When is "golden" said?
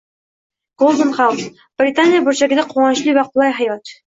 0.83-1.11